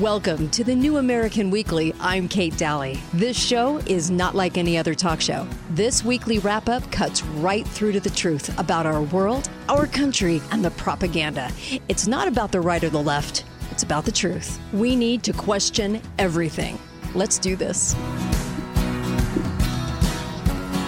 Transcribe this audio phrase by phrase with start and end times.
[0.00, 1.94] Welcome to the New American Weekly.
[2.00, 3.00] I'm Kate Dalley.
[3.14, 5.48] This show is not like any other talk show.
[5.70, 10.42] This weekly wrap up cuts right through to the truth about our world, our country,
[10.50, 11.50] and the propaganda.
[11.88, 14.60] It's not about the right or the left, it's about the truth.
[14.74, 16.78] We need to question everything.
[17.14, 17.94] Let's do this.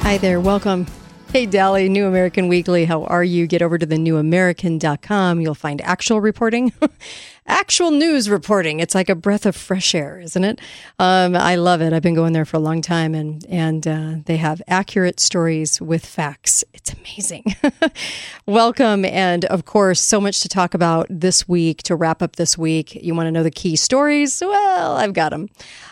[0.02, 0.86] Hi there, welcome.
[1.30, 2.86] Hey, Dalley, New American Weekly.
[2.86, 3.46] How are you?
[3.46, 5.42] Get over to the newamerican.com.
[5.42, 6.72] You'll find actual reporting,
[7.46, 8.80] actual news reporting.
[8.80, 10.58] It's like a breath of fresh air, isn't it?
[10.98, 11.92] Um, I love it.
[11.92, 15.82] I've been going there for a long time, and and uh, they have accurate stories
[15.82, 16.64] with facts.
[16.72, 17.54] It's amazing.
[18.46, 21.82] Welcome, and of course, so much to talk about this week.
[21.84, 24.40] To wrap up this week, you want to know the key stories?
[24.40, 25.50] Well, I've got them.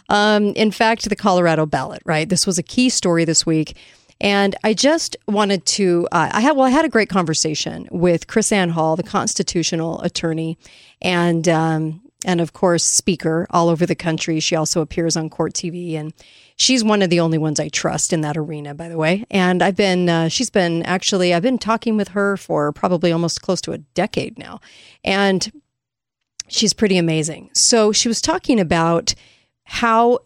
[0.09, 2.01] Um, in fact, the Colorado ballot.
[2.07, 3.77] Right, this was a key story this week.
[4.21, 8.27] And I just wanted to, uh, I had, well, I had a great conversation with
[8.27, 10.59] KrisAnne Hall, the constitutional attorney,
[11.03, 14.41] and, um, and of course, speaker all over the country.
[14.41, 16.15] She also appears on court TV, and
[16.57, 19.27] she's one of the only ones I trust in that arena, by the way.
[19.31, 23.43] And I've been, uh, she's been actually, I've been talking with her for probably almost
[23.43, 24.61] close to a decade now,
[25.05, 25.53] and
[26.49, 27.51] she's pretty amazing.
[27.53, 29.15] So she was talking about
[29.65, 30.21] how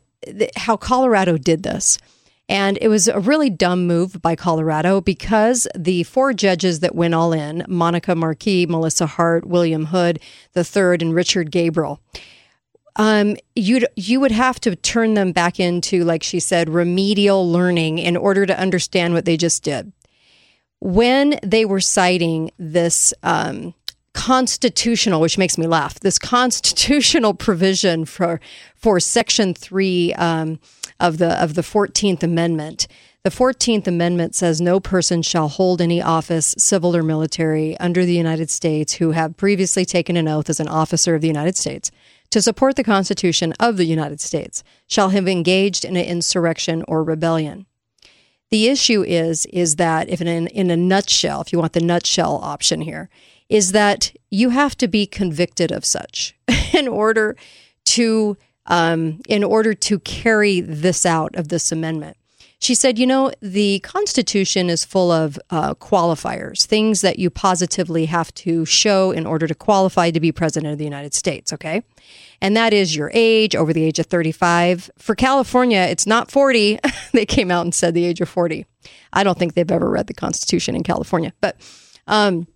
[0.54, 1.98] how Colorado did this.
[2.50, 7.14] And it was a really dumb move by Colorado because the four judges that went
[7.14, 10.18] all in Monica Marquez, Melissa Hart, William Hood
[10.56, 12.00] III, and Richard Gabriel.
[12.96, 18.00] Um, you'd you would have to turn them back into, like she said, remedial learning
[18.00, 19.92] in order to understand what they just did.
[20.80, 23.74] When they were citing this um,
[24.12, 28.40] constitutional, which makes me laugh, this constitutional provision for
[28.74, 30.12] for Section Three.
[30.14, 30.58] Um,
[31.00, 32.86] of the of the 14th Amendment.
[33.22, 38.14] The 14th Amendment says no person shall hold any office, civil or military, under the
[38.14, 41.90] United States who have previously taken an oath as an officer of the United States
[42.30, 47.02] to support the Constitution of the United States shall have engaged in an insurrection or
[47.02, 47.66] rebellion.
[48.50, 52.40] The issue is is that if in, in a nutshell, if you want the nutshell
[52.42, 53.08] option here,
[53.50, 56.34] is that you have to be convicted of such
[56.72, 57.36] in order
[57.84, 62.16] to um, in order to carry this out of this amendment.
[62.60, 68.04] She said, you know, the Constitution is full of uh, qualifiers, things that you positively
[68.06, 71.82] have to show in order to qualify to be president of the United States, okay?
[72.42, 74.90] And that is your age, over the age of 35.
[74.98, 76.78] For California, it's not 40.
[77.12, 78.66] they came out and said the age of 40.
[79.14, 81.56] I don't think they've ever read the Constitution in California, but.
[82.06, 82.46] Um,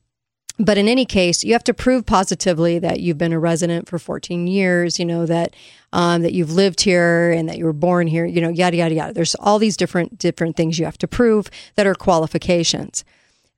[0.58, 3.98] but in any case, you have to prove positively that you've been a resident for
[3.98, 5.54] 14 years, you know, that
[5.92, 8.94] um, that you've lived here and that you were born here, you know, yada yada
[8.94, 9.12] yada.
[9.12, 13.04] There's all these different different things you have to prove that are qualifications.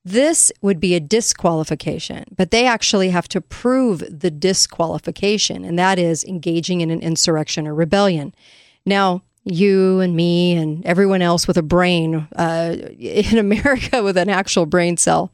[0.05, 5.99] This would be a disqualification, but they actually have to prove the disqualification, and that
[5.99, 8.35] is engaging in an insurrection or rebellion.
[8.87, 14.31] Now, you and me and everyone else with a brain uh, in America with an
[14.31, 15.33] actual brain cell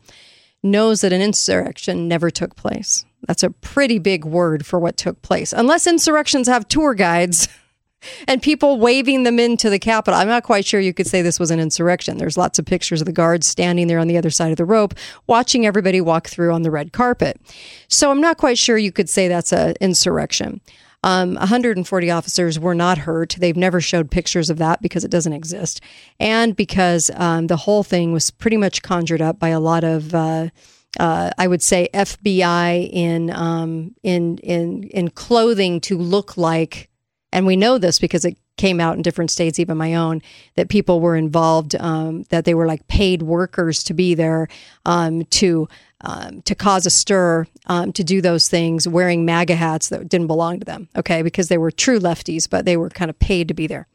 [0.62, 3.04] knows that an insurrection never took place.
[3.26, 5.52] That's a pretty big word for what took place.
[5.52, 7.48] Unless insurrections have tour guides
[8.28, 10.18] and people waving them into the Capitol.
[10.18, 12.18] I'm not quite sure you could say this was an insurrection.
[12.18, 14.64] There's lots of pictures of the guards standing there on the other side of the
[14.64, 14.94] rope,
[15.26, 17.40] watching everybody walk through on the red carpet.
[17.88, 20.60] So I'm not quite sure you could say that's an insurrection.
[21.04, 23.36] Um, 140 officers were not hurt.
[23.38, 25.80] They've never showed pictures of that because it doesn't exist,
[26.20, 30.14] and because um, the whole thing was pretty much conjured up by a lot of.
[30.14, 30.48] Uh,
[31.00, 36.90] uh, I would say FBI in um, in in in clothing to look like,
[37.32, 40.20] and we know this because it came out in different states, even my own,
[40.56, 44.46] that people were involved, um, that they were like paid workers to be there
[44.84, 45.66] um, to
[46.02, 50.26] um, to cause a stir, um, to do those things, wearing MAGA hats that didn't
[50.26, 53.48] belong to them, okay, because they were true lefties, but they were kind of paid
[53.48, 53.86] to be there.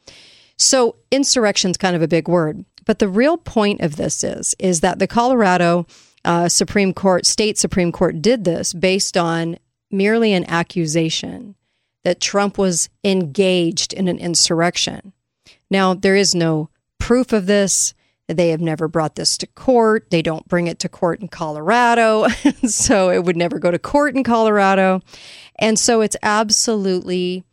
[0.57, 2.66] So insurrection's kind of a big word.
[2.85, 5.85] But the real point of this is, is that the Colorado
[6.23, 9.57] uh, Supreme Court, state Supreme Court did this based on
[9.91, 11.55] merely an accusation
[12.03, 15.11] that Trump was engaged in an insurrection.
[15.70, 17.93] Now, there is no proof of this.
[18.28, 20.09] They have never brought this to court.
[20.09, 22.28] They don't bring it to court in Colorado.
[22.68, 25.02] so it would never go to court in Colorado.
[25.58, 27.46] And so it's absolutely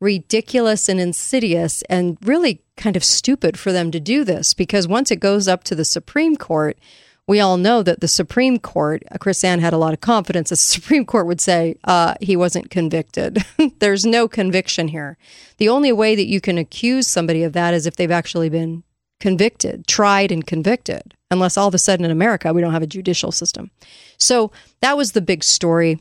[0.00, 5.10] ridiculous and insidious and really kind of stupid for them to do this because once
[5.10, 6.78] it goes up to the Supreme Court,
[7.26, 10.50] we all know that the Supreme Court, Chris KrisAnne had a lot of confidence.
[10.50, 13.44] The Supreme Court would say uh, he wasn't convicted.
[13.78, 15.18] There's no conviction here.
[15.58, 18.82] The only way that you can accuse somebody of that is if they've actually been
[19.20, 22.86] convicted, tried and convicted, unless all of a sudden in America we don't have a
[22.86, 23.70] judicial system.
[24.18, 26.00] So that was the big story.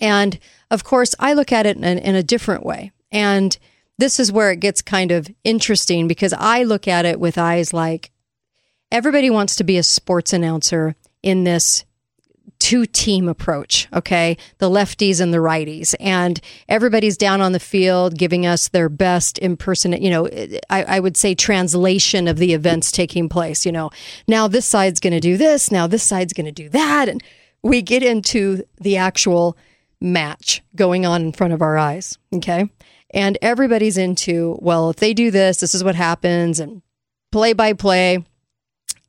[0.00, 0.38] And
[0.70, 2.92] of course, I look at it in, in a different way.
[3.10, 3.56] And
[3.98, 7.72] this is where it gets kind of interesting because I look at it with eyes
[7.72, 8.10] like
[8.90, 11.84] everybody wants to be a sports announcer in this
[12.62, 14.36] two team approach, okay?
[14.58, 15.96] The lefties and the righties.
[15.98, 20.28] And everybody's down on the field giving us their best impersonate, you know,
[20.70, 23.66] I, I would say translation of the events taking place.
[23.66, 23.90] You know,
[24.28, 27.08] now this side's going to do this, now this side's going to do that.
[27.08, 27.20] And
[27.64, 29.56] we get into the actual
[30.00, 32.70] match going on in front of our eyes, okay?
[33.10, 36.80] And everybody's into, well, if they do this, this is what happens, and
[37.32, 38.24] play by play.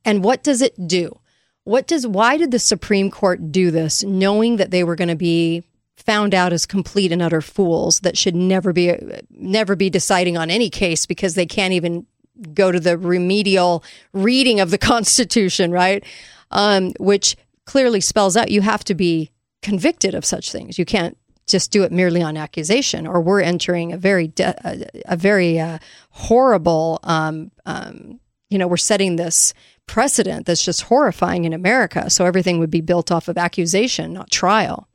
[0.03, 1.19] And what does it do?
[1.65, 5.15] What does why did the Supreme Court do this knowing that they were going to
[5.15, 5.63] be
[5.95, 8.95] found out as complete and utter fools that should never be
[9.29, 12.05] never be deciding on any case because they can't even
[12.53, 16.03] go to the remedial reading of the Constitution, right?
[16.51, 19.31] Um, which clearly spells out you have to be
[19.61, 20.77] convicted of such things.
[20.77, 21.17] You can't
[21.47, 25.59] just do it merely on accusation, or we're entering a very de- a, a, very
[25.59, 25.79] uh,
[26.09, 26.99] horrible.
[27.03, 28.19] Um, um,
[28.49, 29.53] you know, we're setting this
[29.87, 32.09] precedent that's just horrifying in America.
[32.09, 34.87] So everything would be built off of accusation, not trial.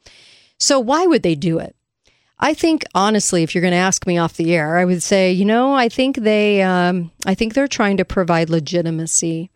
[0.59, 1.77] So why would they do it?
[2.41, 5.33] I think honestly, if you're going to ask me off the air, I would say,
[5.33, 9.51] you know, I think they, um, I think they're trying to provide legitimacy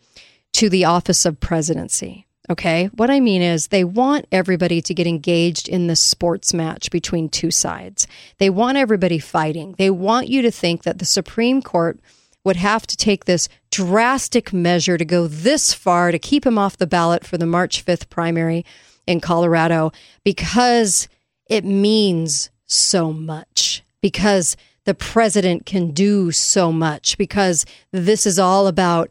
[0.55, 2.26] to the office of presidency.
[2.50, 2.87] Okay.
[2.87, 7.28] What I mean is they want everybody to get engaged in the sports match between
[7.28, 8.08] two sides.
[8.38, 9.76] They want everybody fighting.
[9.78, 12.00] They want you to think that the Supreme Court
[12.44, 16.76] would have to take this drastic measure to go this far to keep him off
[16.76, 18.64] the ballot for the March 5th primary
[19.06, 19.92] in Colorado
[20.24, 21.08] because
[21.46, 28.66] it means so much, because the president can do so much, because this is all
[28.66, 29.08] about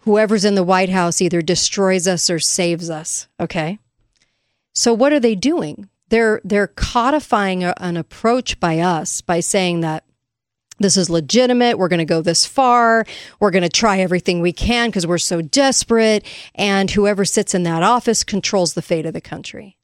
[0.00, 3.28] whoever's in the White House either destroys us or saves us.
[3.38, 3.78] Okay.
[4.72, 5.88] So what are they doing?
[6.08, 10.04] They're they're codifying an approach by us by saying that
[10.78, 11.78] this is legitimate.
[11.78, 13.06] We're going to go this far.
[13.40, 16.24] We're going to try everything we can because we're so desperate.
[16.54, 19.76] And whoever sits in that office controls the fate of the country.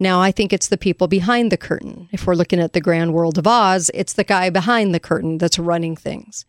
[0.00, 2.08] Now, I think it's the people behind the curtain.
[2.10, 5.38] If we're looking at the grand world of Oz, it's the guy behind the curtain
[5.38, 6.44] that's running things.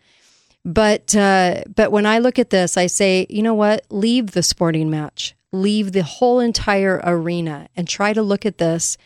[0.66, 3.86] But uh, but when I look at this, I say, you know what?
[3.90, 8.98] Leave the sporting match, leave the whole entire arena, and try to look at this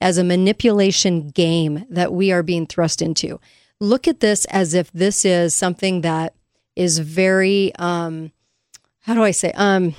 [0.00, 3.40] as a manipulation game that we are being thrust into
[3.80, 6.34] look at this as if this is something that
[6.76, 8.32] is very um
[9.00, 9.94] how do I say um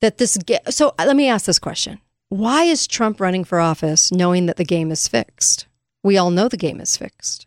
[0.00, 2.00] that this ge- so let me ask this question.
[2.28, 5.66] Why is Trump running for office knowing that the game is fixed?
[6.02, 7.46] We all know the game is fixed.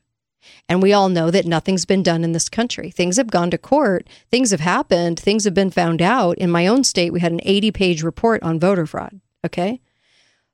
[0.67, 2.91] And we all know that nothing's been done in this country.
[2.91, 6.37] Things have gone to court, things have happened, things have been found out.
[6.37, 9.19] In my own state, we had an 80 page report on voter fraud.
[9.45, 9.81] Okay.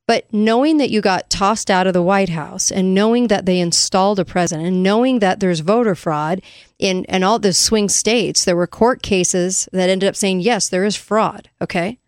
[0.08, 3.60] But knowing that you got tossed out of the White House and knowing that they
[3.60, 6.42] installed a president and knowing that there's voter fraud
[6.80, 10.70] in, in all the swing states, there were court cases that ended up saying, yes,
[10.70, 11.50] there is fraud.
[11.62, 12.00] Okay.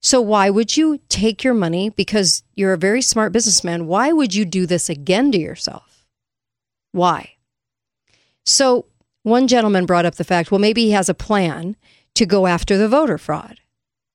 [0.00, 3.88] So why would you take your money because you're a very smart businessman?
[3.88, 6.06] Why would you do this again to yourself?
[6.92, 7.32] Why?
[8.44, 8.86] So
[9.24, 11.74] one gentleman brought up the fact, well, maybe he has a plan
[12.14, 13.58] to go after the voter fraud.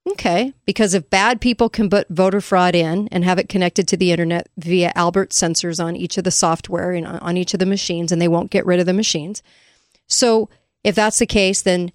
[0.09, 3.98] Okay, because if bad people can put voter fraud in and have it connected to
[3.98, 7.67] the internet via Albert sensors on each of the software and on each of the
[7.67, 9.43] machines, and they won't get rid of the machines.
[10.08, 10.50] So
[10.84, 11.91] if that's the case, then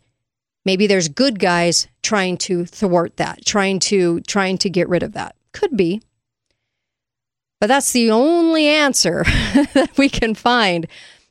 [0.64, 5.12] maybe there's good guys trying to thwart that, trying to trying to get rid of
[5.14, 5.34] that.
[5.52, 6.00] Could be.
[7.60, 9.24] But that's the only answer
[9.74, 10.86] that we can find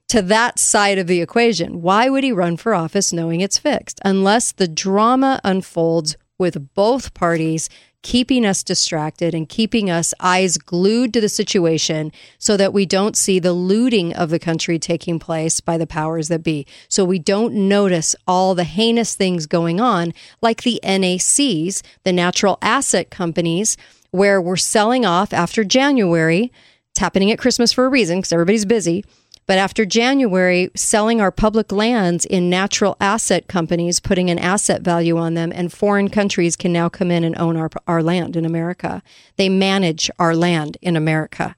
[0.10, 1.82] to that side of the equation.
[1.82, 4.00] Why would he run for office knowing it's fixed?
[4.04, 7.70] Unless the drama unfolds with both parties
[8.06, 13.18] keeping us distracted and keeping us eyes glued to the situation so that we don't
[13.18, 16.68] see the looting of the country taking place by the powers that be.
[16.88, 22.60] So we don't notice all the heinous things going on, like the NACs, the natural
[22.62, 23.76] asset companies,
[24.12, 26.52] where we're selling off after January.
[26.92, 29.04] It's happening at Christmas for a reason because everybody's busy
[29.48, 35.18] but after January, selling our public lands in natural asset companies, putting an asset value
[35.18, 38.46] on them, and foreign countries can now come in and own our, our land in
[38.46, 39.04] America.
[39.38, 41.56] They manage our land in America.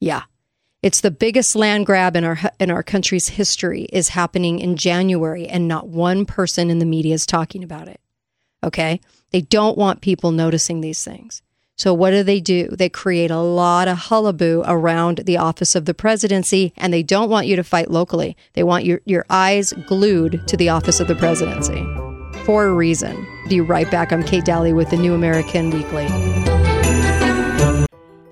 [0.00, 0.22] Yeah.
[0.82, 5.46] It's the biggest land grab in our in our country's history is happening in January
[5.46, 8.00] and not one person in the media is talking about it.
[8.64, 9.00] Okay?
[9.30, 11.40] They don't want people noticing these things.
[11.76, 12.68] So, what do they do?
[12.68, 17.30] They create a lot of hullaboo around the office of the presidency, and they don't
[17.30, 18.36] want you to fight locally.
[18.52, 21.82] They want your, your eyes glued to the office of the presidency
[22.44, 23.26] for a reason.
[23.48, 24.12] Be right back.
[24.12, 26.06] I'm Kate Dalley with the New American Weekly.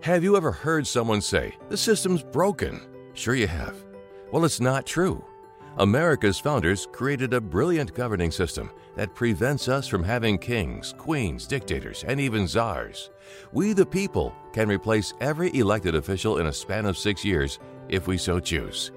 [0.03, 2.81] Have you ever heard someone say, the system's broken?
[3.15, 3.77] Sure, you have.
[4.33, 5.25] Well, it's not true.
[5.79, 12.05] America's founders created a brilliant governing system that prevents us from having kings, queens, dictators,
[12.05, 13.11] and even czars.
[13.53, 18.07] We, the people, can replace every elected official in a span of six years if
[18.07, 18.93] we so choose.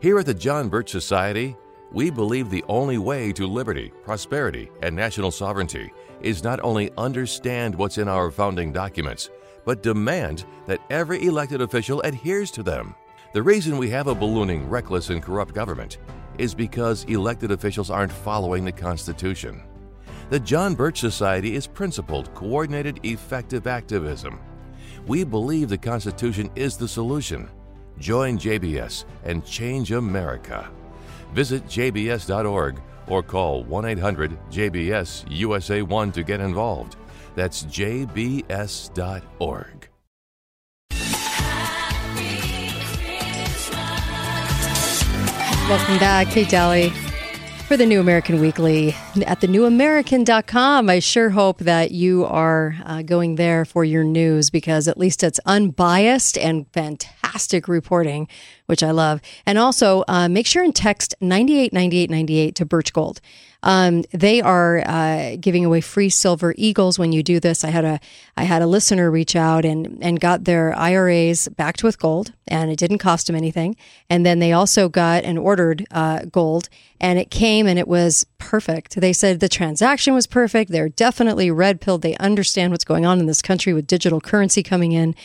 [0.00, 1.56] Here at the John Birch Society,
[1.92, 7.74] we believe the only way to liberty, prosperity, and national sovereignty is not only understand
[7.74, 9.30] what's in our founding documents,
[9.64, 12.94] but demand that every elected official adheres to them.
[13.32, 15.98] The reason we have a ballooning, reckless, and corrupt government
[16.38, 19.62] is because elected officials aren't following the Constitution.
[20.30, 24.38] The John Birch Society is principled, coordinated, effective activism.
[25.06, 27.48] We believe the Constitution is the solution.
[27.98, 30.70] Join JBS and change America.
[31.32, 36.96] Visit jbs.org or call 1 800 JBS USA 1 to get involved.
[37.34, 38.46] That's jbs.org.
[45.68, 46.88] Welcome back, Kate Dalley,
[47.66, 48.94] for the New American Weekly
[49.26, 50.88] at thenewamerican.com.
[50.88, 55.22] I sure hope that you are uh, going there for your news because at least
[55.22, 57.17] it's unbiased and fantastic
[57.68, 58.28] reporting,
[58.66, 59.20] which I love.
[59.46, 63.20] And also, uh, make sure and text 989898 to Birch Gold.
[63.62, 67.64] Um, they are uh, giving away free silver eagles when you do this.
[67.64, 67.98] I had a
[68.36, 72.70] I had a listener reach out and and got their IRAs backed with gold, and
[72.70, 73.76] it didn't cost them anything.
[74.08, 76.68] And then they also got and ordered uh, gold,
[77.00, 79.00] and it came and it was perfect.
[79.00, 80.70] They said the transaction was perfect.
[80.70, 82.02] They're definitely red pilled.
[82.02, 85.16] They understand what's going on in this country with digital currency coming in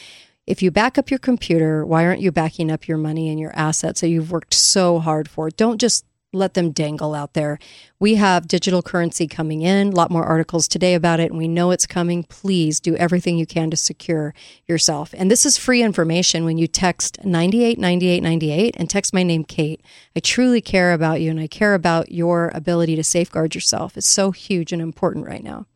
[0.46, 3.56] if you back up your computer, why aren't you backing up your money and your
[3.56, 5.50] assets that you've worked so hard for?
[5.50, 7.60] Don't just let them dangle out there.
[8.00, 11.48] We have digital currency coming in, a lot more articles today about it, and we
[11.48, 12.24] know it's coming.
[12.24, 14.34] Please do everything you can to secure
[14.68, 15.14] yourself.
[15.16, 19.82] And this is free information when you text 989898 and text my name, Kate.
[20.16, 23.96] I truly care about you and I care about your ability to safeguard yourself.
[23.96, 25.68] It's so huge and important right now.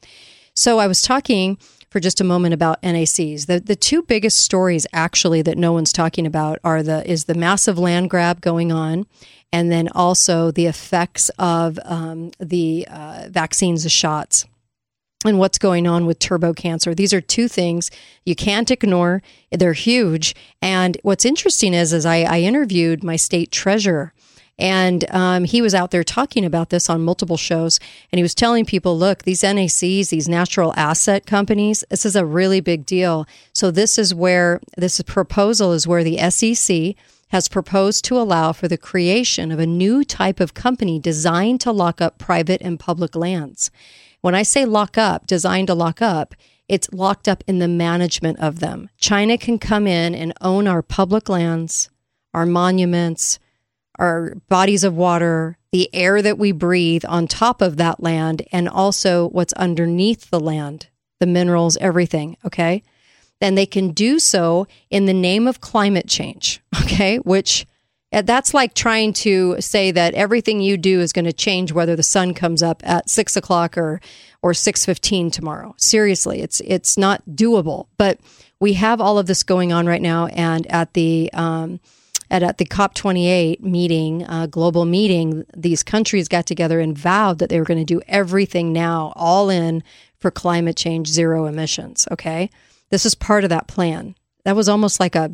[0.56, 3.46] So I was talking for just a moment about NACs.
[3.46, 7.36] The the two biggest stories actually that no one's talking about are the is the
[7.36, 9.06] massive land grab going on
[9.52, 14.46] and then also the effects of um, the uh, vaccines, the shots
[15.26, 16.94] and what's going on with turbo cancer.
[16.94, 17.90] These are two things
[18.26, 19.24] you can't ignore.
[19.52, 20.36] They're huge.
[20.62, 24.14] And what's interesting is, is I, I interviewed my state treasurer.
[24.60, 27.80] And um, he was out there talking about this on multiple shows.
[28.12, 32.26] And he was telling people, look, these NACs, these natural asset companies, this is a
[32.26, 33.28] really big deal.
[33.54, 36.96] So, this is where this proposal is where the SEC
[37.30, 41.72] has proposed to allow for the creation of a new type of company designed to
[41.72, 43.70] lock up private and public lands.
[44.22, 46.34] When I say lock up, designed to lock up,
[46.68, 48.90] it's locked up in the management of them.
[48.98, 51.90] China can come in and own our public lands,
[52.34, 53.40] our monuments,
[54.00, 58.70] our bodies of water, the air that we breathe on top of that land, and
[58.70, 60.88] also what's underneath the land,
[61.20, 62.38] the minerals, everything.
[62.46, 62.84] Okay
[63.40, 66.62] then they can do so in the name of climate change.
[66.88, 67.18] Okay.
[67.18, 67.68] Which
[68.14, 71.98] uh, that's like trying to say that everything you do is going to change whether
[71.98, 74.00] the sun comes up at six o'clock or,
[74.42, 75.76] or 615 tomorrow.
[75.78, 78.20] Seriously, it's, it's not doable, but
[78.62, 80.28] we have all of this going on right now.
[80.28, 81.82] And at the, um,
[82.30, 87.50] at, at the COP28 meeting, uh, global meeting, these countries got together and vowed that
[87.50, 89.84] they were going to do everything now, all in
[90.20, 92.08] for climate change, zero emissions.
[92.12, 92.50] Okay.
[92.90, 94.16] This is part of that plan.
[94.44, 95.32] That was almost like a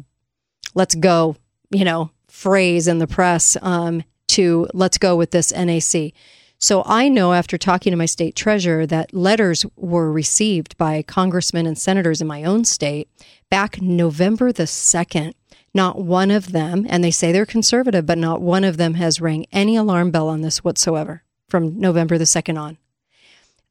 [0.73, 1.35] let's go,
[1.69, 6.13] you know, phrase in the press um, to let's go with this NAC.
[6.57, 11.67] So I know after talking to my state treasurer that letters were received by congressmen
[11.67, 13.09] and senators in my own state
[13.50, 15.33] back November the 2nd.
[15.74, 19.20] Not one of them, and they say they're conservative, but not one of them has
[19.20, 22.77] rang any alarm bell on this whatsoever from November the 2nd on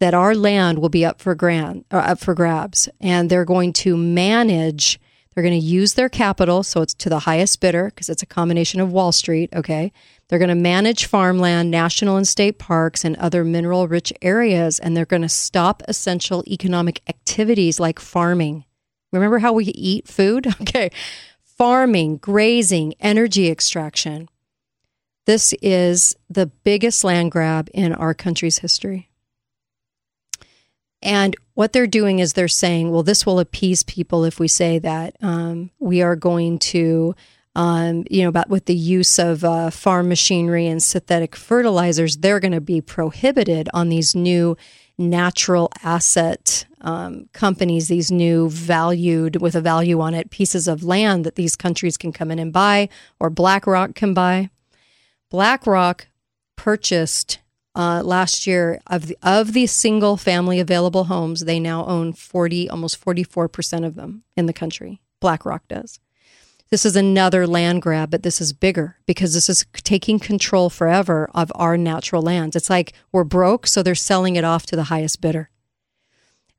[0.03, 3.73] that our land will be up for grant, uh, up for grabs, and they're going
[3.73, 4.99] to manage.
[5.33, 8.27] They're going to use their capital, so it's to the highest bidder because it's a
[8.27, 9.51] combination of Wall Street.
[9.55, 9.93] Okay,
[10.27, 15.07] they're going to manage farmland, national and state parks, and other mineral-rich areas, and they're
[15.07, 18.65] going to stop essential economic activities like farming.
[19.13, 20.49] Remember how we eat food?
[20.63, 20.91] Okay,
[21.57, 24.29] farming, grazing, energy extraction.
[25.27, 29.09] This is the biggest land grab in our country's history.
[31.03, 34.79] And what they're doing is they're saying, well, this will appease people if we say
[34.79, 37.15] that um, we are going to,
[37.57, 42.41] um, you know, about with the use of uh, farm machinery and synthetic fertilizers, they're
[42.41, 44.57] going to be prohibited on these new
[44.97, 51.25] natural asset um, companies, these new valued with a value on it pieces of land
[51.25, 54.51] that these countries can come in and buy, or BlackRock can buy.
[55.31, 56.09] BlackRock
[56.57, 57.39] purchased
[57.75, 62.69] uh, last year of the, of the single family available homes, they now own 40,
[62.69, 65.01] almost 44% of them in the country.
[65.21, 65.99] BlackRock does.
[66.71, 71.29] This is another land grab, but this is bigger because this is taking control forever
[71.35, 72.57] of our natural lands.
[72.57, 75.51] It's like we're broke, so they're selling it off to the highest bidder.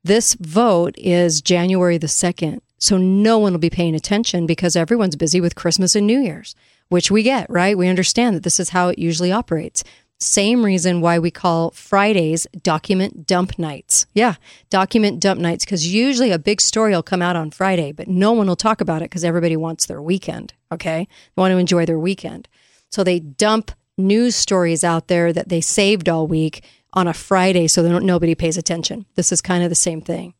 [0.06, 5.16] This vote is January the 2nd, so no one will be paying attention because everyone's
[5.16, 6.54] busy with Christmas and New Year's,
[6.90, 7.78] which we get, right?
[7.78, 9.82] We understand that this is how it usually operates.
[10.20, 14.04] Same reason why we call Fridays document dump nights.
[14.12, 14.34] Yeah,
[14.68, 18.32] document dump nights, because usually a big story will come out on Friday, but no
[18.32, 20.52] one will talk about it because everybody wants their weekend.
[20.70, 21.08] Okay.
[21.34, 22.46] They want to enjoy their weekend.
[22.90, 26.62] So they dump news stories out there that they saved all week
[26.94, 29.04] on a Friday so that nobody pays attention.
[29.14, 30.34] This is kind of the same thing.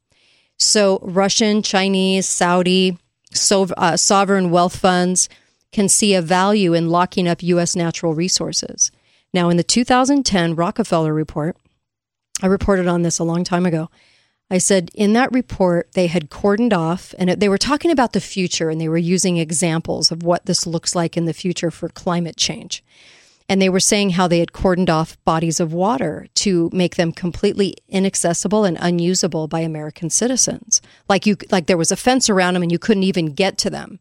[0.56, 2.96] So Russian, Chinese, Saudi,
[3.32, 5.28] so, uh, sovereign wealth funds
[5.72, 7.74] can see a value in locking up U.S.
[7.74, 8.92] natural resources.
[9.32, 11.56] Now, in the 2010 Rockefeller report,
[12.40, 13.90] I reported on this a long time ago.
[14.50, 18.20] I said in that report, they had cordoned off and they were talking about the
[18.20, 21.88] future and they were using examples of what this looks like in the future for
[21.88, 22.84] climate change.
[23.48, 27.12] And they were saying how they had cordoned off bodies of water to make them
[27.12, 30.80] completely inaccessible and unusable by American citizens.
[31.08, 33.70] Like you, like there was a fence around them and you couldn't even get to
[33.70, 34.00] them.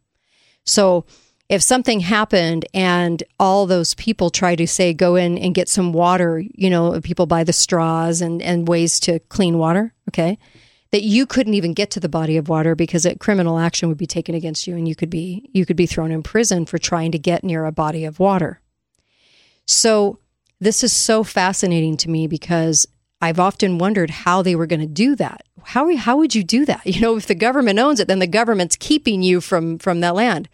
[0.64, 1.06] So
[1.50, 5.94] if something happened and all those people try to say go in and get some
[5.94, 10.38] water, you know, people buy the straws and, and ways to clean water, okay,
[10.92, 13.98] that you couldn't even get to the body of water because a criminal action would
[13.98, 16.78] be taken against you and you could be you could be thrown in prison for
[16.78, 18.62] trying to get near a body of water.
[19.68, 20.20] So
[20.60, 22.88] this is so fascinating to me because
[23.22, 25.44] I've often wondered how they were going to do that.
[25.64, 26.82] How how would you do that?
[26.86, 30.16] You know, if the government owns it, then the government's keeping you from from that
[30.16, 30.50] land.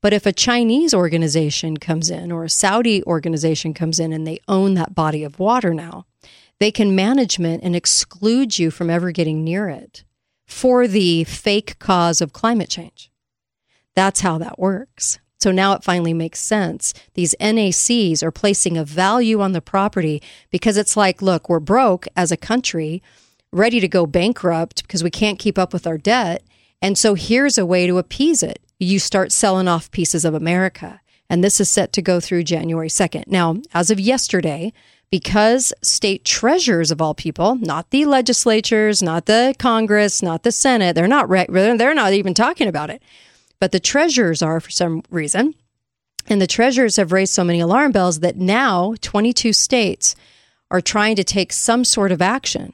[0.00, 4.40] But if a Chinese organization comes in or a Saudi organization comes in and they
[4.48, 6.06] own that body of water now,
[6.58, 10.04] they can management and exclude you from ever getting near it
[10.46, 13.10] for the fake cause of climate change.
[13.94, 15.18] That's how that works.
[15.42, 16.94] So now it finally makes sense.
[17.14, 22.06] These NACs are placing a value on the property because it's like, look, we're broke
[22.16, 23.02] as a country,
[23.50, 26.44] ready to go bankrupt because we can't keep up with our debt.
[26.80, 31.00] And so here's a way to appease it you start selling off pieces of America.
[31.28, 33.26] And this is set to go through January 2nd.
[33.26, 34.72] Now, as of yesterday,
[35.10, 40.94] because state treasurers of all people, not the legislatures, not the Congress, not the Senate,
[40.94, 43.02] they're not re- they're not even talking about it.
[43.62, 45.54] But the treasurers are for some reason.
[46.26, 50.16] And the treasurers have raised so many alarm bells that now 22 states
[50.68, 52.72] are trying to take some sort of action.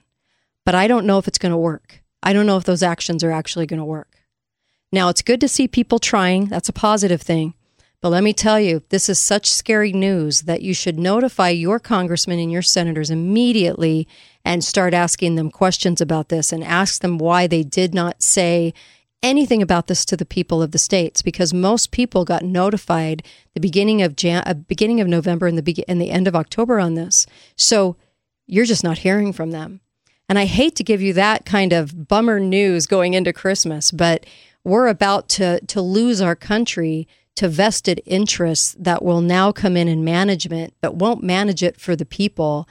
[0.64, 2.02] But I don't know if it's going to work.
[2.22, 4.14] I don't know if those actions are actually going to work.
[4.90, 6.46] Now, it's good to see people trying.
[6.46, 7.52] That's a positive thing.
[8.00, 11.78] But let me tell you, this is such scary news that you should notify your
[11.78, 14.08] congressmen and your senators immediately
[14.42, 18.72] and start asking them questions about this and ask them why they did not say
[19.22, 23.22] anything about this to the people of the states because most people got notified
[23.54, 26.36] the beginning of Jan- uh, beginning of November and the be- and the end of
[26.36, 27.26] October on this.
[27.56, 27.96] So
[28.46, 29.80] you're just not hearing from them.
[30.28, 34.26] And I hate to give you that kind of bummer news going into Christmas, but
[34.64, 39.86] we're about to to lose our country to vested interests that will now come in
[39.86, 42.68] in management but won't manage it for the people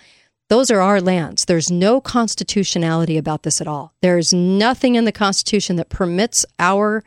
[0.49, 1.45] those are our lands.
[1.45, 3.93] There's no constitutionality about this at all.
[4.01, 7.03] There's nothing in the constitution that permits our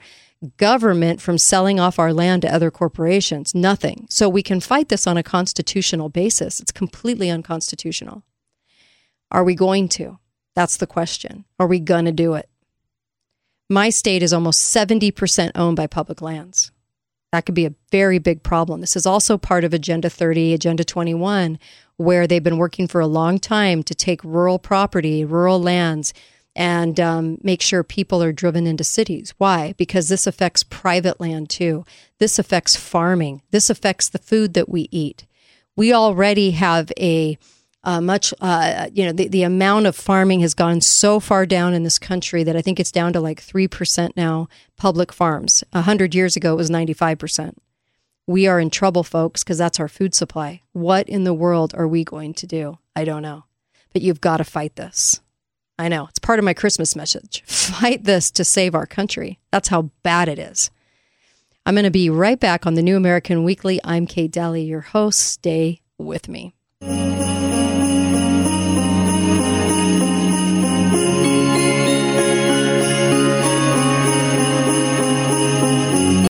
[0.56, 3.54] government from selling off our land to other corporations.
[3.54, 4.06] Nothing.
[4.08, 6.60] So we can fight this on a constitutional basis.
[6.60, 8.22] It's completely unconstitutional.
[9.30, 10.18] Are we going to?
[10.54, 11.44] That's the question.
[11.58, 12.48] Are we going to do it?
[13.68, 16.72] My state is almost 70% owned by public lands.
[17.32, 18.80] That could be a very big problem.
[18.80, 21.58] This is also part of Agenda 30, Agenda 21,
[22.00, 26.14] where they've been working for a long time to take rural property, rural lands,
[26.56, 29.34] and um, make sure people are driven into cities.
[29.36, 29.74] Why?
[29.76, 31.84] Because this affects private land too.
[32.18, 33.42] This affects farming.
[33.50, 35.26] This affects the food that we eat.
[35.76, 37.36] We already have a
[37.84, 41.74] uh, much, uh, you know, the, the amount of farming has gone so far down
[41.74, 45.62] in this country that I think it's down to like 3% now, public farms.
[45.72, 47.56] 100 years ago, it was 95%
[48.30, 50.62] we are in trouble, folks, because that's our food supply.
[50.72, 52.78] What in the world are we going to do?
[52.94, 53.42] I don't know.
[53.92, 55.20] But you've got to fight this.
[55.80, 56.06] I know.
[56.06, 57.42] It's part of my Christmas message.
[57.46, 59.40] Fight this to save our country.
[59.50, 60.70] That's how bad it is.
[61.66, 63.80] I'm going to be right back on the New American Weekly.
[63.82, 65.18] I'm Kate Dalley, your host.
[65.18, 66.54] Stay with me.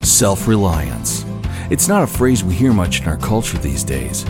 [0.03, 1.25] Self reliance
[1.71, 4.25] it's not a phrase we hear much in our culture these days.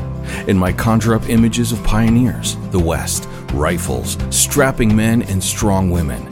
[0.45, 6.23] It might conjure up images of pioneers, the West, rifles, strapping men, and strong women.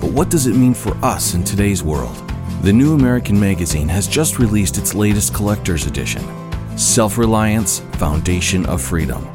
[0.00, 2.16] But what does it mean for us in today's world?
[2.62, 6.24] The New American Magazine has just released its latest collector's edition
[6.78, 9.28] Self Reliance Foundation of Freedom.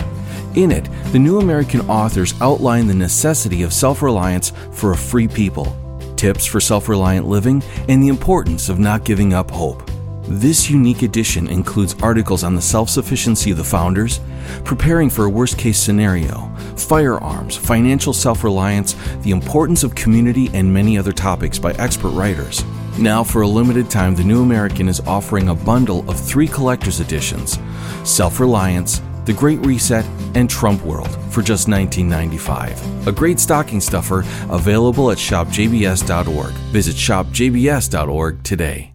[0.55, 5.27] In it, the New American authors outline the necessity of self reliance for a free
[5.27, 5.77] people,
[6.15, 9.90] tips for self reliant living, and the importance of not giving up hope.
[10.33, 14.21] This unique edition includes articles on the self sufficiency of the founders,
[14.63, 20.73] preparing for a worst case scenario, firearms, financial self reliance, the importance of community, and
[20.73, 22.63] many other topics by expert writers.
[22.97, 27.01] Now, for a limited time, the New American is offering a bundle of three collector's
[27.01, 27.59] editions
[28.05, 33.05] Self Reliance, The Great Reset, and Trump World for just $19.95.
[33.05, 36.53] A great stocking stuffer available at shopjbs.org.
[36.71, 38.90] Visit shopjbs.org today.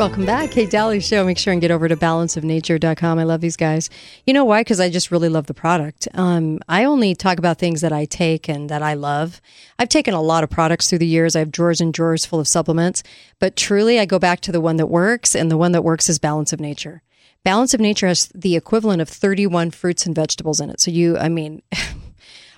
[0.00, 0.54] Welcome back.
[0.54, 1.26] Hey, Dalley Show.
[1.26, 3.18] Make sure and get over to balanceofnature.com.
[3.18, 3.90] I love these guys.
[4.24, 4.62] You know why?
[4.62, 6.08] Because I just really love the product.
[6.14, 9.42] Um, I only talk about things that I take and that I love.
[9.78, 11.36] I've taken a lot of products through the years.
[11.36, 13.02] I have drawers and drawers full of supplements,
[13.40, 16.08] but truly I go back to the one that works, and the one that works
[16.08, 17.02] is Balance of Nature.
[17.44, 20.80] Balance of Nature has the equivalent of 31 fruits and vegetables in it.
[20.80, 21.60] So you, I mean,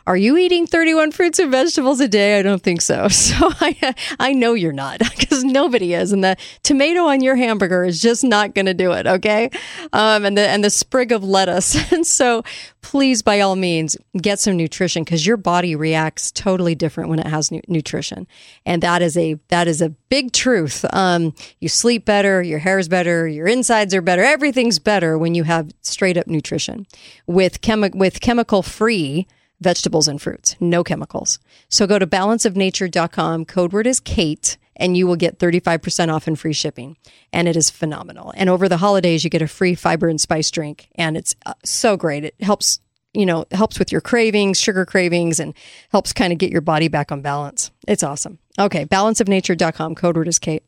[0.06, 2.38] Are you eating 31 fruits and vegetables a day?
[2.38, 3.08] I don't think so.
[3.22, 6.12] So I, I know you're not because nobody is.
[6.12, 9.06] And the tomato on your hamburger is just not going to do it.
[9.06, 9.48] Okay.
[9.92, 11.76] Um, and the, and the sprig of lettuce.
[11.92, 12.42] And so
[12.80, 17.26] please, by all means, get some nutrition because your body reacts totally different when it
[17.26, 18.26] has nu- nutrition.
[18.66, 20.84] And that is a, that is a big truth.
[20.92, 24.22] Um, you sleep better, your hair is better, your insides are better.
[24.22, 26.86] Everything's better when you have straight up nutrition
[27.26, 29.26] with chemi- with chemical free
[29.62, 31.38] vegetables and fruits, no chemicals.
[31.68, 36.38] So go to balanceofnature.com, code word is Kate, and you will get 35% off and
[36.38, 36.96] free shipping.
[37.32, 38.32] And it is phenomenal.
[38.36, 41.54] And over the holidays, you get a free fiber and spice drink, and it's uh,
[41.64, 42.24] so great.
[42.24, 42.80] It helps,
[43.14, 45.54] you know, helps with your cravings, sugar cravings, and
[45.90, 47.70] helps kind of get your body back on balance.
[47.86, 48.38] It's awesome.
[48.58, 50.62] Okay, balanceofnature.com, code word is Kate.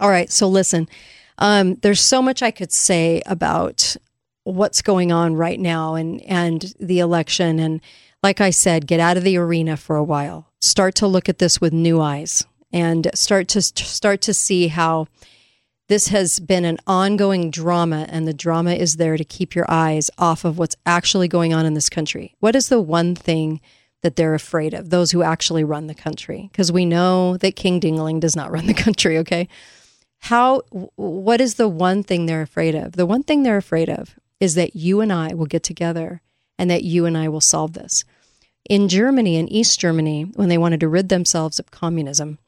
[0.00, 0.88] All right, so listen.
[1.38, 3.96] Um, there's so much I could say about
[4.52, 7.80] what's going on right now and and the election and
[8.22, 10.50] like I said, get out of the arena for a while.
[10.60, 15.06] Start to look at this with new eyes and start to start to see how
[15.88, 20.10] this has been an ongoing drama and the drama is there to keep your eyes
[20.18, 22.34] off of what's actually going on in this country.
[22.40, 23.60] What is the one thing
[24.02, 26.48] that they're afraid of, those who actually run the country?
[26.52, 29.48] Because we know that King Dingling does not run the country, okay?
[30.20, 30.62] How
[30.96, 32.92] what is the one thing they're afraid of?
[32.92, 36.22] The one thing they're afraid of is that you and I will get together
[36.58, 38.04] and that you and I will solve this.
[38.68, 42.38] In Germany, in East Germany, when they wanted to rid themselves of communism,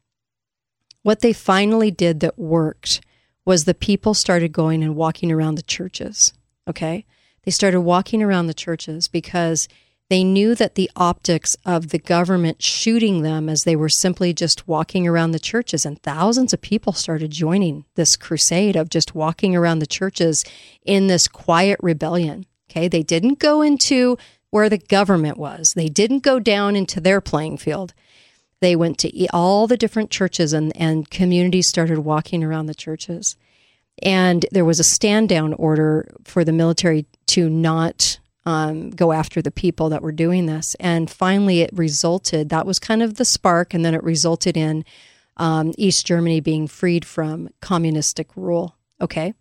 [1.03, 3.01] what they finally did that worked
[3.45, 6.33] was the people started going and walking around the churches.
[6.69, 7.07] Okay.
[7.45, 9.67] They started walking around the churches because
[10.11, 14.67] they knew that the optics of the government shooting them as they were simply just
[14.67, 19.55] walking around the churches, and thousands of people started joining this crusade of just walking
[19.55, 20.45] around the churches
[20.85, 22.45] in this quiet rebellion.
[22.69, 24.19] Okay, they didn't go into
[24.51, 27.95] where the government was, they didn't go down into their playing field.
[28.61, 33.37] They went to all the different churches, and, and communities started walking around the churches.
[34.03, 39.43] And there was a stand down order for the military to not um, go after
[39.43, 40.75] the people that were doing this.
[40.81, 44.85] And finally, it resulted, that was kind of the spark, and then it resulted in
[45.37, 48.77] um, East Germany being freed from communistic rule.
[49.01, 49.35] Okay.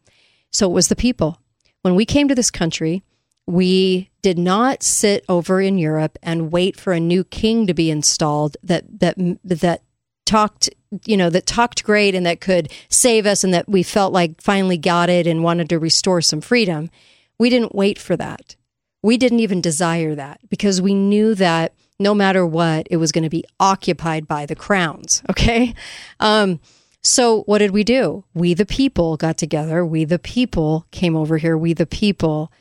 [0.52, 1.40] So it was the people.
[1.82, 3.04] When we came to this country,
[3.46, 7.90] we did not sit over in Europe and wait for a new king to be
[7.90, 9.82] installed that that that
[10.26, 10.70] talked
[11.06, 14.40] you know that talked great and that could save us and that we felt like
[14.42, 16.92] finally got it and wanted to restore some freedom.
[17.40, 18.56] We didn't wait for that
[19.02, 23.24] we didn't even desire that because we knew that no matter what, it was going
[23.24, 25.22] to be occupied by the crowns.
[25.30, 25.74] Okay.
[26.20, 26.60] Um,
[27.02, 28.26] so what did we do?
[28.34, 29.86] We, the people, got together.
[29.86, 31.58] We, the people, came over here.
[31.58, 32.52] We, the people,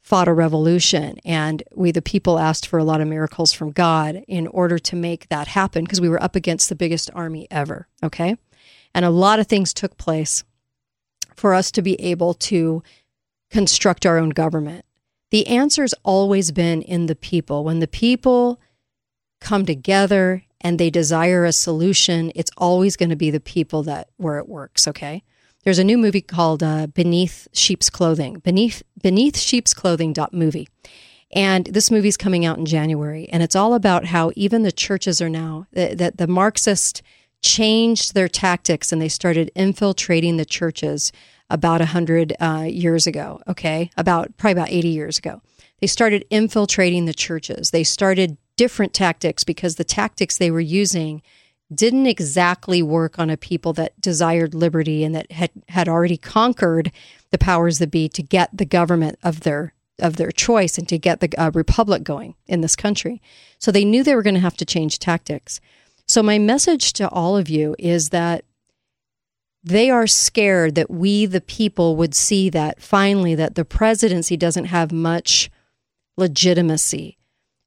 [0.00, 1.18] fought a revolution.
[1.24, 4.96] And we, the people, asked for a lot of miracles from God in order to
[4.96, 7.88] make that happen because we were up against the biggest army ever.
[8.02, 8.36] Okay.
[8.94, 10.44] And a lot of things took place
[11.34, 12.82] for us to be able to
[13.50, 14.84] construct our own government
[15.30, 17.64] the answer's always been in the people.
[17.64, 18.60] When the people
[19.40, 24.08] come together and they desire a solution, it's always going to be the people that
[24.16, 24.88] where it works.
[24.88, 25.22] Okay.
[25.64, 28.38] There's a new movie called uh, Beneath Sheep's Clothing.
[28.38, 30.68] Beneath Beneath Sheep's Clothing movie,
[31.30, 35.20] And this movie's coming out in January, and it's all about how even the churches
[35.20, 37.02] are now that the, the Marxist
[37.42, 41.12] changed their tactics and they started infiltrating the churches
[41.50, 43.90] about 100 uh, years ago, okay?
[43.96, 45.40] About probably about 80 years ago.
[45.80, 47.70] They started infiltrating the churches.
[47.70, 51.22] They started different tactics because the tactics they were using
[51.72, 56.90] didn't exactly work on a people that desired liberty and that had, had already conquered
[57.30, 60.96] the powers that be to get the government of their of their choice and to
[60.96, 63.20] get the uh, republic going in this country.
[63.58, 65.60] So they knew they were going to have to change tactics.
[66.06, 68.44] So my message to all of you is that
[69.68, 74.66] they are scared that we the people would see that finally that the presidency doesn't
[74.66, 75.50] have much
[76.16, 77.18] legitimacy.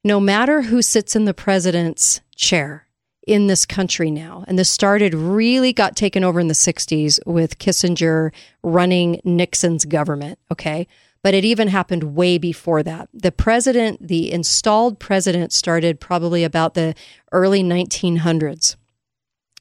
[0.03, 2.87] No matter who sits in the president's chair,
[3.27, 4.43] in this country now.
[4.47, 8.31] And this started really got taken over in the 60s with Kissinger
[8.63, 10.39] running Nixon's government.
[10.51, 10.87] Okay.
[11.23, 13.09] But it even happened way before that.
[13.13, 16.95] The president, the installed president, started probably about the
[17.31, 18.75] early 1900s.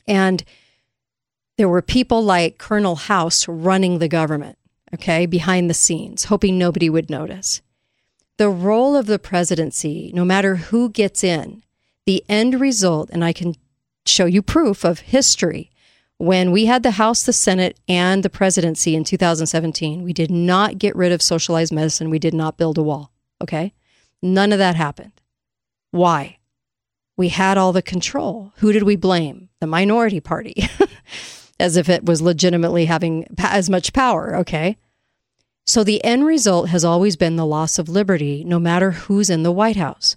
[0.09, 0.42] And
[1.61, 4.57] there were people like Colonel House running the government,
[4.94, 7.61] okay, behind the scenes, hoping nobody would notice.
[8.38, 11.62] The role of the presidency, no matter who gets in,
[12.07, 13.57] the end result, and I can
[14.07, 15.70] show you proof of history.
[16.16, 20.79] When we had the House, the Senate, and the presidency in 2017, we did not
[20.79, 22.09] get rid of socialized medicine.
[22.09, 23.12] We did not build a wall.
[23.42, 23.75] Okay.
[24.23, 25.20] None of that happened.
[25.90, 26.38] Why?
[27.18, 28.55] We had all the control.
[28.57, 29.51] Who did we blame?
[29.61, 30.55] The minority party,
[31.61, 34.37] as if it was legitimately having as much power.
[34.37, 34.77] Okay.
[35.66, 39.42] So the end result has always been the loss of liberty, no matter who's in
[39.42, 40.16] the White House.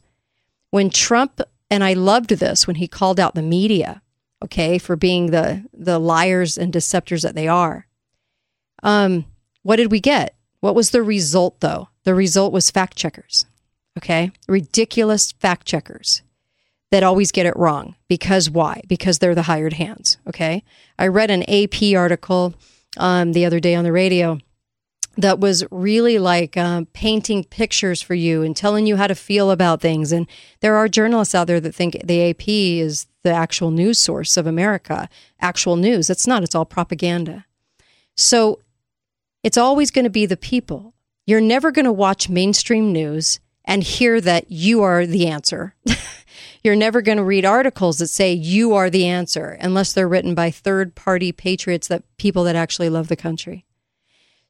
[0.72, 4.02] When Trump and I loved this when he called out the media,
[4.44, 7.88] okay, for being the the liars and deceptors that they are.
[8.82, 9.26] Um,
[9.62, 10.36] what did we get?
[10.60, 11.90] What was the result though?
[12.04, 13.46] The result was fact checkers.
[13.98, 14.32] Okay?
[14.48, 16.24] Ridiculous fact checkers
[16.94, 17.96] that always get it wrong.
[18.08, 18.80] Because why?
[18.88, 20.20] Because they're the hired hands.
[20.28, 20.64] Okay.
[21.00, 22.54] I read an AP article
[22.98, 24.38] um, the other day on the radio
[25.18, 29.50] that was really like um, painting pictures for you and telling you how to feel
[29.50, 30.12] about things.
[30.12, 30.28] And
[30.60, 34.46] there are journalists out there that think the AP is the actual news source of
[34.46, 35.10] America,
[35.42, 36.12] actual news.
[36.12, 37.46] It's not, it's all propaganda.
[38.16, 38.60] So
[39.42, 40.94] it's always going to be the people.
[41.26, 45.74] You're never going to watch mainstream news and hear that you are the answer.
[46.64, 50.34] You're never going to read articles that say you are the answer unless they're written
[50.34, 53.66] by third party patriots that people that actually love the country.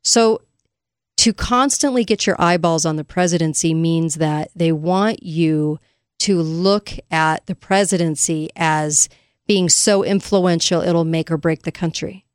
[0.04, 0.41] So
[1.17, 5.80] to constantly get your eyeballs on the presidency means that they want you
[6.19, 9.10] to look at the presidency as
[9.47, 12.26] being so influential it'll make or break the country.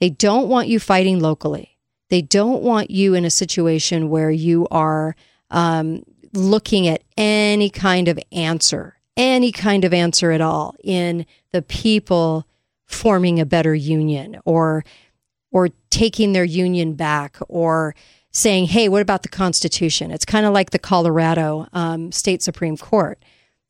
[0.00, 1.78] They don't want you fighting locally.
[2.08, 5.14] They don't want you in a situation where you are
[5.50, 11.60] um, looking at any kind of answer, any kind of answer at all in the
[11.60, 12.46] people
[12.86, 14.84] forming a better union or
[15.50, 17.94] or taking their union back or
[18.30, 20.10] saying, hey, what about the Constitution?
[20.10, 23.22] It's kind of like the Colorado um, State Supreme Court.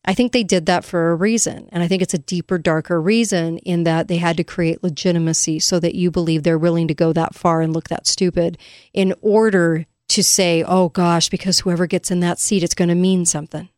[0.05, 1.69] I think they did that for a reason.
[1.71, 5.61] And I think it's a deeper, darker reason in that they had to create legitimacy
[5.61, 8.59] so that you believe they're willing to go that far and look that stupid
[8.93, 12.95] in order to say, oh gosh, because whoever gets in that seat, it's going to
[12.95, 13.69] mean something.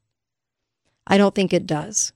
[1.10, 2.12] I don't think it does.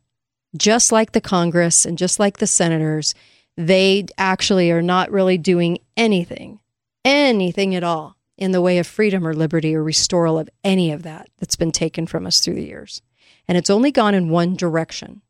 [0.56, 3.12] Just like the Congress and just like the senators,
[3.56, 6.60] they actually are not really doing anything,
[7.04, 11.02] anything at all in the way of freedom or liberty or restoral of any of
[11.02, 13.02] that that's been taken from us through the years.
[13.48, 15.22] And it's only gone in one direction.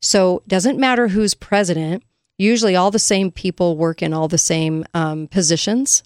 [0.00, 2.02] So doesn't matter who's president.
[2.36, 6.02] Usually, all the same people work in all the same um, positions.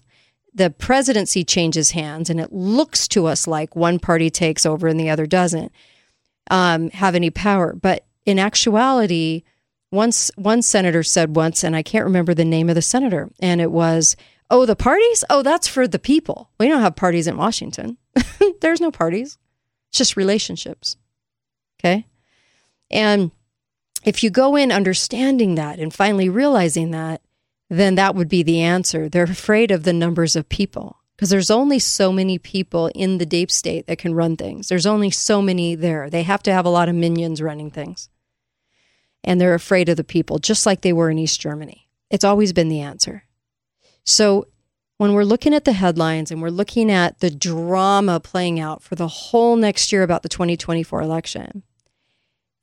[0.53, 4.99] The presidency changes hands, and it looks to us like one party takes over and
[4.99, 5.71] the other doesn't
[6.49, 7.73] um, have any power.
[7.73, 9.43] But in actuality,
[9.91, 13.61] once one senator said once, and I can't remember the name of the senator, and
[13.61, 14.15] it was,
[14.49, 15.23] "Oh, the parties?
[15.29, 16.51] Oh, that's for the people.
[16.59, 17.97] We don't have parties in Washington.
[18.61, 19.37] There's no parties.
[19.89, 20.97] It's just relationships."
[21.79, 22.05] Okay,
[22.91, 23.31] and
[24.03, 27.21] if you go in understanding that and finally realizing that,
[27.69, 29.09] then that would be the answer.
[29.09, 33.25] They're afraid of the numbers of people because there's only so many people in the
[33.25, 34.69] deep state that can run things.
[34.69, 36.09] There's only so many there.
[36.09, 38.09] They have to have a lot of minions running things
[39.27, 41.89] and they're afraid of the people, just like they were in East Germany.
[42.09, 43.23] It's always been the answer.
[44.05, 44.47] So
[44.97, 48.95] when we're looking at the headlines and we're looking at the drama playing out for
[48.95, 51.63] the whole next year about the 2024 election,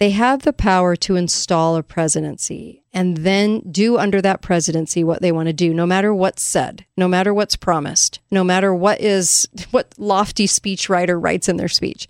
[0.05, 5.23] They have the power to install a presidency and then do under that presidency what
[5.23, 9.01] they want to do, no matter what's said, no matter what's promised, no matter what
[9.01, 12.07] is what lofty speechwriter writes in their speech.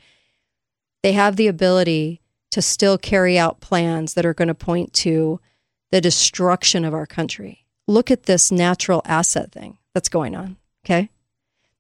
[1.04, 5.38] They have the ability to still carry out plans that are going to point to
[5.92, 7.64] the destruction of our country.
[7.86, 10.56] Look at this natural asset thing that's going on.
[10.84, 11.10] Okay.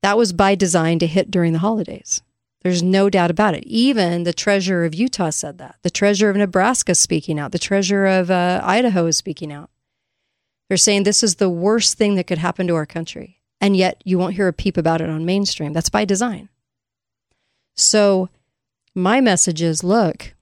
[0.02, 2.22] That was by design to hit during the holidays.
[2.64, 3.64] There's no doubt about it.
[3.66, 5.76] Even the treasurer of Utah said that.
[5.82, 7.52] The treasurer of Nebraska is speaking out.
[7.52, 9.68] The treasurer of uh, Idaho is speaking out.
[10.68, 13.42] They're saying this is the worst thing that could happen to our country.
[13.60, 15.74] And yet you won't hear a peep about it on mainstream.
[15.74, 16.48] That's by design.
[17.76, 18.30] So
[18.94, 20.34] my message is look,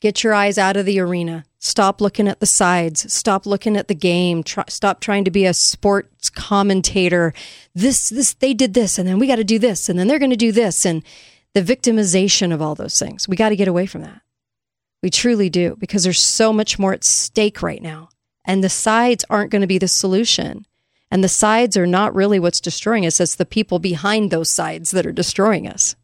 [0.00, 1.44] get your eyes out of the arena.
[1.66, 3.12] Stop looking at the sides.
[3.12, 4.44] Stop looking at the game.
[4.44, 7.34] Try, stop trying to be a sports commentator.
[7.74, 10.20] This, this, they did this, and then we got to do this, and then they're
[10.20, 11.02] going to do this, and
[11.54, 13.28] the victimization of all those things.
[13.28, 14.20] We got to get away from that.
[15.02, 18.10] We truly do because there's so much more at stake right now,
[18.44, 20.66] and the sides aren't going to be the solution.
[21.10, 23.20] And the sides are not really what's destroying us.
[23.20, 25.96] It's the people behind those sides that are destroying us.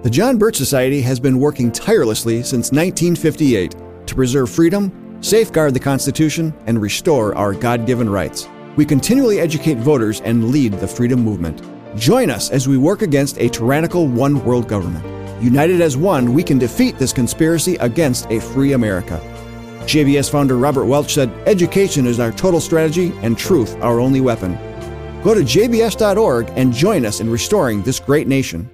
[0.00, 3.74] The John Birch Society has been working tirelessly since 1958
[4.06, 8.46] to preserve freedom, safeguard the Constitution, and restore our God given rights.
[8.76, 11.62] We continually educate voters and lead the freedom movement.
[11.96, 15.04] Join us as we work against a tyrannical one world government.
[15.42, 19.20] United as one, we can defeat this conspiracy against a free America.
[19.80, 24.54] JBS founder Robert Welch said, Education is our total strategy and truth our only weapon.
[25.24, 28.70] Go to jbs.org and join us in restoring this great nation.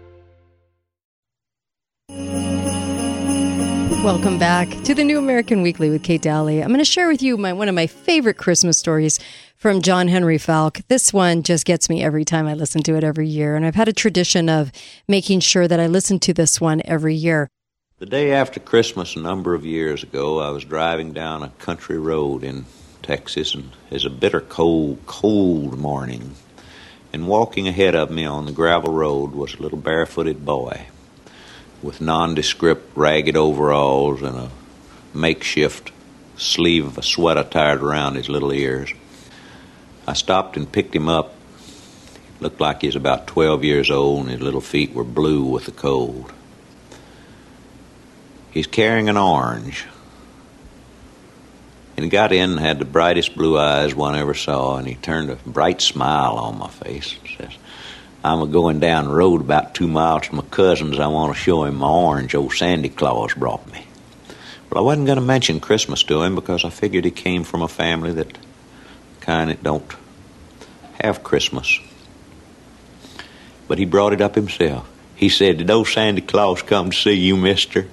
[4.04, 6.60] Welcome back to the New American Weekly with Kate Dalley.
[6.60, 9.18] I'm going to share with you my one of my favorite Christmas stories
[9.56, 10.82] from John Henry Faulk.
[10.88, 13.76] This one just gets me every time I listen to it every year, and I've
[13.76, 14.72] had a tradition of
[15.08, 17.48] making sure that I listen to this one every year.
[17.98, 21.96] The day after Christmas, a number of years ago, I was driving down a country
[21.96, 22.66] road in
[23.00, 26.34] Texas, and it's a bitter cold, cold morning.
[27.10, 30.88] And walking ahead of me on the gravel road was a little barefooted boy
[31.84, 34.50] with nondescript ragged overalls and a
[35.12, 35.92] makeshift
[36.36, 38.92] sleeve of a sweater tied around his little ears.
[40.06, 41.34] I stopped and picked him up.
[42.40, 45.66] Looked like he was about 12 years old, and his little feet were blue with
[45.66, 46.32] the cold.
[48.50, 49.86] He's carrying an orange.
[51.96, 54.94] And he got in and had the brightest blue eyes one ever saw, and he
[54.96, 57.58] turned a bright smile on my face and says,
[58.24, 60.98] I'm a going down the road about two miles to my cousin's.
[60.98, 63.86] I want to show him my orange old Sandy Claus brought me.
[64.70, 67.60] Well, I wasn't going to mention Christmas to him because I figured he came from
[67.60, 68.38] a family that
[69.20, 69.84] kind of don't
[71.02, 71.78] have Christmas.
[73.68, 74.88] But he brought it up himself.
[75.14, 77.86] He said, Did old Sandy Claus come to see you, mister?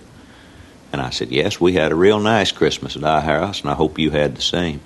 [0.94, 3.74] And I said, Yes, we had a real nice Christmas at our house, and I
[3.74, 4.80] hope you had the same.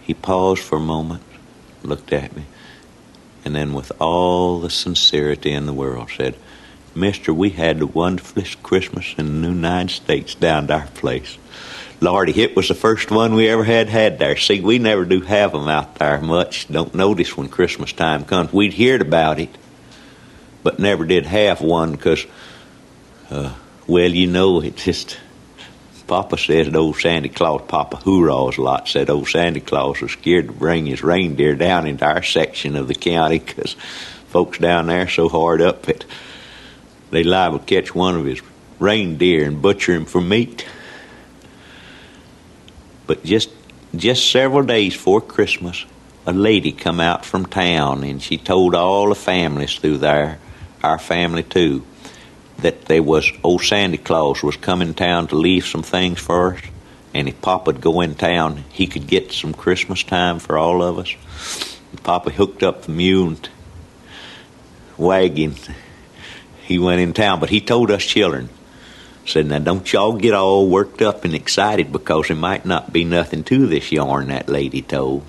[0.00, 1.22] He paused for a moment,
[1.82, 2.44] looked at me,
[3.44, 6.34] and then with all the sincerity in the world said,
[6.94, 11.38] Mister, we had the wonderfulest Christmas in the United States down to our place.
[12.00, 14.36] Lordy, it was the first one we ever had had there.
[14.36, 16.68] See, we never do have them out there much.
[16.68, 18.52] Don't notice when Christmas time comes.
[18.52, 19.50] We'd heard about it,
[20.62, 22.26] but never did have one because,
[23.30, 23.54] uh,
[23.86, 25.18] well, you know, it just
[26.06, 30.12] Papa says that old Santa Claus, Papa hoorahs a lot, said old Santa Claus was
[30.12, 33.74] scared to bring his reindeer down into our section of the county because
[34.28, 36.04] folks down there so hard up that
[37.10, 38.42] they liable to catch one of his
[38.78, 40.66] reindeer and butcher him for meat.
[43.06, 43.50] But just
[43.96, 45.84] just several days before Christmas,
[46.26, 50.38] a lady come out from town and she told all the families through there,
[50.82, 51.84] our family too,
[52.58, 56.60] that there was old Santa Claus was coming town to leave some things for us,
[57.12, 60.98] and if Papa'd go in town, he could get some Christmas time for all of
[60.98, 61.14] us.
[61.90, 63.48] And Papa hooked up the mule and
[64.96, 65.54] wagon.
[66.64, 68.48] He went in town, but he told us children,
[69.26, 73.04] said, "Now don't y'all get all worked up and excited because there might not be
[73.04, 75.22] nothing to this yarn." That lady told.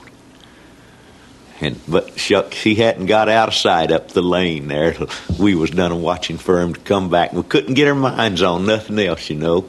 [1.61, 4.95] And but shuck, she hadn't got out of sight up the lane there.
[5.39, 7.31] We was done watching for him to come back.
[7.31, 9.65] and We couldn't get our minds on nothing else, you know.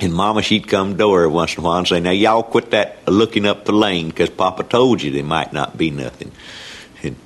[0.00, 2.70] And Mama, she'd come to her once in a while and say, "Now y'all quit
[2.70, 6.30] that looking up the lane, 'cause Papa told you there might not be nothing."
[7.02, 7.16] And,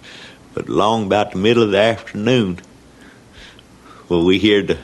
[0.55, 2.61] but long about the middle of the afternoon,
[4.09, 4.79] well, we heard the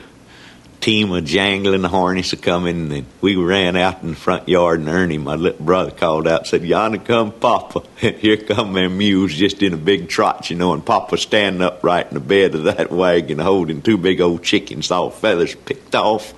[0.81, 5.17] team of jangling harness coming, and we ran out in the front yard, and Ernie,
[5.17, 9.73] my little brother, called out, said, "Yonder come Papa!" Here come them mules just in
[9.73, 13.39] a big trot, you know, and Papa standing upright in the bed of that wagon,
[13.39, 16.33] holding two big old chickens, all feathers picked off,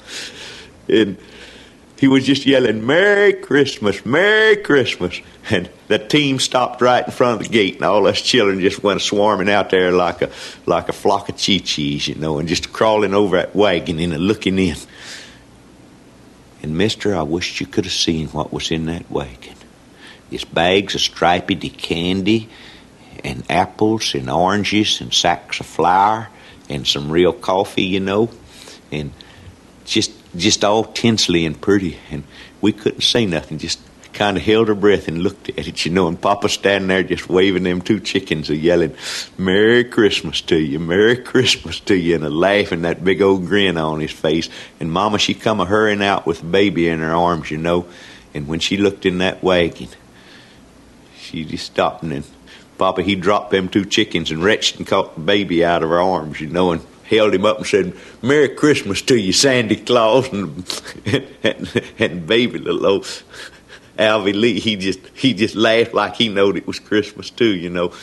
[0.88, 1.18] and
[2.02, 5.22] he was just yelling, Merry Christmas, Merry Christmas.
[5.52, 8.82] And the team stopped right in front of the gate, and all us children just
[8.82, 10.32] went swarming out there like a,
[10.66, 14.58] like a flock of chee-chees, you know, and just crawling over that wagon and looking
[14.58, 14.78] in.
[16.64, 19.56] And, mister, I wish you could have seen what was in that wagon.
[20.32, 22.50] It's bags of striped candy
[23.24, 26.30] and apples and oranges and sacks of flour
[26.68, 28.32] and some real coffee, you know,
[28.92, 29.12] and
[29.86, 32.24] just just all tensely and pretty, and
[32.62, 33.80] we couldn't say nothing, just
[34.14, 37.04] kind of held our breath and looked at it, you know, and Papa standing there
[37.04, 38.96] just waving them two chickens and yelling,
[39.38, 43.46] Merry Christmas to you, Merry Christmas to you, and a laugh and that big old
[43.46, 44.50] grin on his face.
[44.80, 47.88] And Mama, she come a hurrying out with the baby in her arms, you know,
[48.34, 49.90] and when she looked in that wagon,
[51.18, 52.24] she just stopped and
[52.78, 56.02] Papa, he dropped them two chickens and reached and caught the baby out of her
[56.02, 56.82] arms, you know, and
[57.12, 60.32] held him up and said, Merry Christmas to you, Sandy Claus.
[60.32, 60.66] And,
[61.44, 63.24] and, and baby little old
[64.00, 67.70] Alvy Lee, he just, he just laughed like he knowed it was Christmas too, you
[67.70, 67.94] know.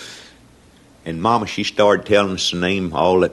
[1.05, 3.33] And Mama, she started telling us the name all that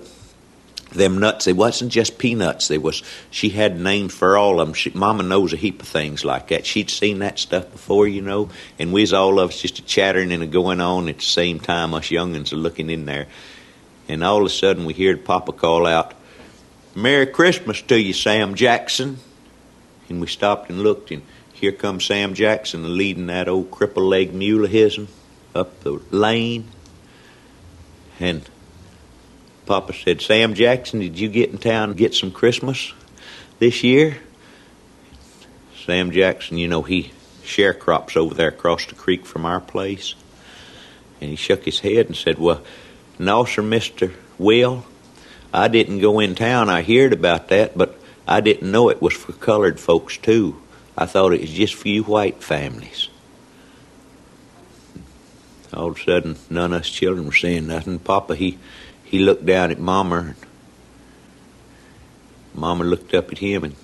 [0.91, 1.45] them nuts.
[1.45, 2.69] It wasn't just peanuts.
[2.69, 4.73] There was she had names for all of them.
[4.73, 6.65] She, Mama knows a heap of things like that.
[6.65, 8.49] She'd seen that stuff before, you know.
[8.79, 11.23] And we was all of us just a chattering and a going on at the
[11.23, 11.93] same time.
[11.93, 13.27] Us youngins are looking in there
[14.07, 16.13] and all of a sudden we heard Papa call out,
[16.95, 19.17] Merry Christmas to you, Sam Jackson.
[20.07, 24.33] And we stopped and looked, and here comes Sam Jackson leading that old cripple leg
[24.33, 25.07] mule of his'n
[25.55, 26.67] up the lane.
[28.19, 28.47] And
[29.65, 32.93] Papa said, Sam Jackson, did you get in town and get some Christmas
[33.59, 34.17] this year?
[35.85, 37.11] Sam Jackson, you know, he
[37.43, 40.15] sharecrops over there across the creek from our place.
[41.21, 42.61] And he shook his head and said, Well,
[43.19, 44.13] no, sir, Mr.
[44.37, 44.85] Will.
[45.53, 46.69] I didn't go in town.
[46.69, 47.97] I heard about that, but
[48.27, 50.61] I didn't know it was for colored folks, too.
[50.97, 53.09] I thought it was just for you white families.
[55.73, 57.99] All of a sudden, none of us children were saying nothing.
[57.99, 58.57] Papa, he,
[59.03, 60.35] he looked down at Mama, and
[62.53, 63.75] Mama looked up at him, and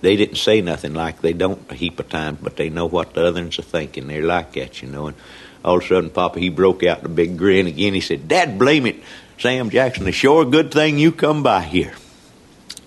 [0.00, 3.14] they didn't say nothing like they don't a heap of times, but they know what
[3.14, 4.06] the others are thinking.
[4.06, 5.08] They're like that, you know.
[5.08, 5.16] And
[5.66, 7.92] all of a sudden, Papa, he broke out in a big grin again.
[7.92, 9.02] He said, Dad, blame it,
[9.38, 10.06] Sam Jackson.
[10.06, 11.94] It's sure a good thing you come by here.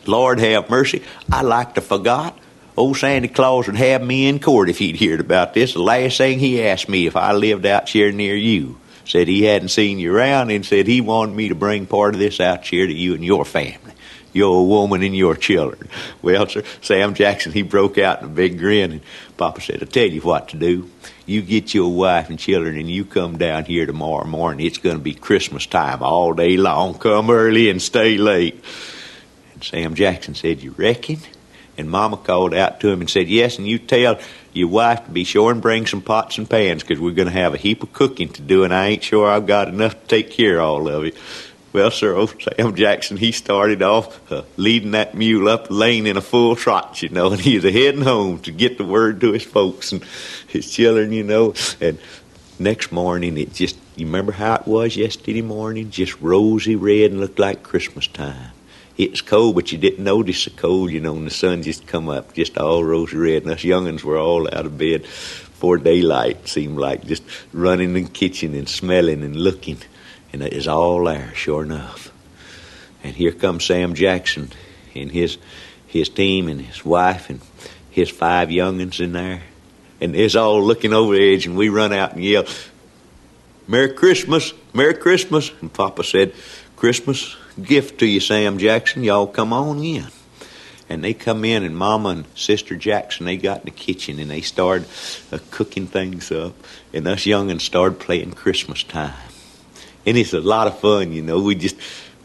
[0.05, 1.03] Lord have mercy.
[1.31, 2.39] I like to forgot.
[2.77, 5.73] Old Santa Claus would have me in court if he'd heard about this.
[5.73, 8.79] The last thing he asked me if I lived out here near you.
[9.03, 12.19] Said he hadn't seen you around and said he wanted me to bring part of
[12.19, 13.93] this out here to you and your family
[14.33, 15.89] your woman and your children.
[16.21, 19.01] Well, sir, Sam Jackson, he broke out in a big grin, and
[19.37, 20.89] Papa said, I'll tell you what to do.
[21.25, 24.65] You get your wife and children, and you come down here tomorrow morning.
[24.65, 26.95] It's going to be Christmas time all day long.
[26.95, 28.63] Come early and stay late.
[29.53, 31.19] And Sam Jackson said, You reckon?
[31.77, 34.19] And Mama called out to him and said, Yes, and you tell
[34.53, 37.33] your wife to be sure and bring some pots and pans because we're going to
[37.33, 40.07] have a heap of cooking to do, and I ain't sure I've got enough to
[40.07, 41.15] take care of all of it.
[41.71, 46.07] Well, sir, old Sam Jackson, he started off uh, leading that mule up the lane
[46.07, 49.21] in a full trot, you know, and he was heading home to get the word
[49.21, 50.03] to his folks and
[50.47, 51.53] his children, you know.
[51.79, 51.99] And
[52.57, 55.91] next morning, it just, you remember how it was yesterday morning?
[55.91, 58.51] Just rosy red and looked like Christmas time.
[58.97, 62.09] It's cold, but you didn't notice the cold, you know, and the sun just come
[62.09, 63.43] up, just all rosy red.
[63.43, 67.21] And us young'uns were all out of bed before daylight, seemed like, just
[67.53, 69.77] running in the kitchen and smelling and looking.
[70.31, 72.11] And it is all there, sure enough.
[73.03, 74.51] And here comes Sam Jackson
[74.95, 75.37] and his
[75.87, 77.41] his team and his wife and
[77.89, 79.41] his five youngins in there.
[79.99, 82.45] And it's all looking over the edge, and we run out and yell,
[83.67, 85.51] Merry Christmas, Merry Christmas.
[85.61, 86.33] And Papa said,
[86.77, 89.03] Christmas gift to you, Sam Jackson.
[89.03, 90.07] Y'all come on in.
[90.87, 94.31] And they come in, and Mama and Sister Jackson, they got in the kitchen, and
[94.31, 94.87] they started
[95.31, 96.53] uh, cooking things up.
[96.93, 99.28] And us youngins started playing Christmas time
[100.09, 101.39] and it's a lot of fun, you know.
[101.39, 101.75] We just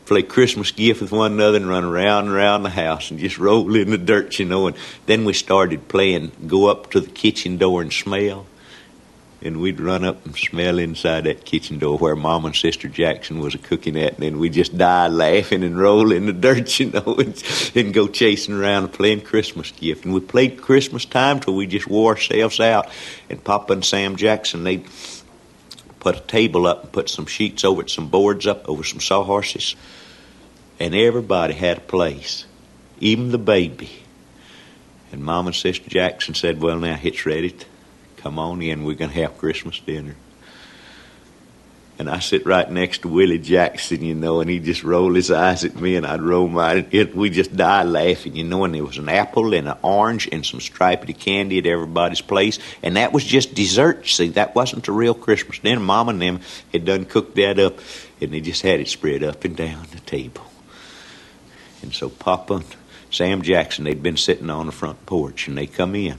[0.06, 3.38] play Christmas gift with one another and run around and around the house and just
[3.38, 4.68] roll in the dirt, you know.
[4.68, 8.46] And then we started playing go up to the kitchen door and smell.
[9.42, 13.40] And we'd run up and smell inside that kitchen door where Mom and Sister Jackson
[13.40, 16.80] was a cooking at, and then we just die laughing and roll in the dirt,
[16.80, 17.42] you know, and,
[17.74, 20.06] and go chasing around and playing Christmas gift.
[20.06, 22.88] And we played Christmas time till we just wore ourselves out.
[23.28, 24.82] And Papa and Sam Jackson, they
[26.04, 29.00] put a table up and put some sheets over it, some boards up over some
[29.00, 29.74] sawhorses,
[30.78, 32.44] and everybody had a place.
[33.00, 33.90] even the baby.
[35.10, 37.56] And Mom and Sister Jackson said, Well, now it's ready.
[38.18, 38.84] Come on in.
[38.84, 40.14] We're going to have Christmas dinner.
[41.96, 45.30] And I sit right next to Willie Jackson, you know, and he just roll his
[45.30, 46.88] eyes at me, and I'd roll mine.
[46.90, 48.64] It, we just die laughing, you know.
[48.64, 52.58] And there was an apple and an orange and some striped candy at everybody's place,
[52.82, 54.08] and that was just dessert.
[54.08, 55.80] See, that wasn't a real Christmas dinner.
[55.80, 56.40] Mom and them
[56.72, 57.78] had done cooked that up,
[58.20, 60.44] and they just had it spread up and down the table.
[61.80, 62.64] And so Papa and
[63.10, 66.18] Sam Jackson, they'd been sitting on the front porch, and they come in.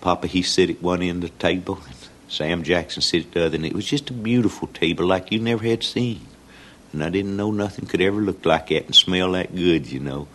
[0.00, 1.94] Papa, he sit at one end of the table, and
[2.32, 5.38] Sam Jackson sit at the other, and it was just a beautiful table like you
[5.38, 6.26] never had seen.
[6.94, 10.00] And I didn't know nothing could ever look like that and smell that good, you
[10.00, 10.28] know.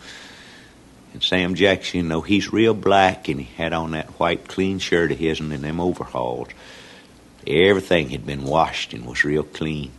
[1.12, 4.78] And Sam Jackson, you know, he's real black, and he had on that white clean
[4.78, 6.50] shirt of his and then them overalls.
[7.44, 9.90] Everything had been washed and was real clean.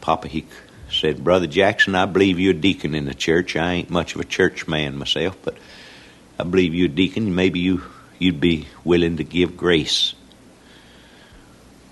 [0.00, 0.46] Papa, he
[0.92, 3.56] said, Brother Jackson, I believe you're a deacon in the church.
[3.56, 5.56] I ain't much of a church man myself, but
[6.38, 7.34] I believe you're a deacon.
[7.34, 7.82] Maybe you,
[8.20, 10.14] you'd be willing to give grace.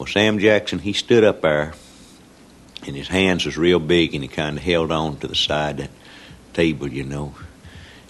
[0.03, 1.75] Well, Sam Jackson, he stood up there,
[2.85, 5.79] and his hands was real big, and he kind of held on to the side
[5.79, 7.37] of that table, you know.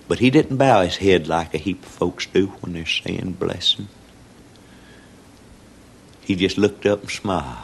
[0.09, 3.32] But he didn't bow his head like a heap of folks do when they're saying
[3.32, 3.88] blessing.
[6.22, 7.59] He just looked up and smiled.